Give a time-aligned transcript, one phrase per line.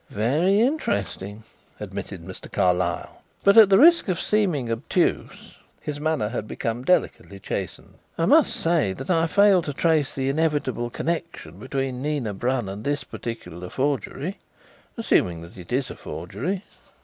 [0.09, 1.43] "Very interesting,"
[1.79, 2.51] admitted Mr.
[2.51, 8.25] Carlyle; "but at the risk of seeming obtuse" his manner had become delicately chastened "I
[8.25, 13.03] must say that I fail to trace the inevitable connexion between Nina Brun and this
[13.03, 14.39] particular forgery
[14.97, 16.63] assuming that it is a forgery."